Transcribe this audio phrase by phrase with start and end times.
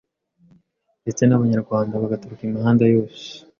[1.01, 3.23] ndetse ngo n’abanyarwanda bagaturuka imihanda yose